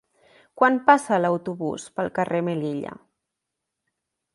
[0.61, 2.99] Quan passa l'autobús pel carrer Melilla?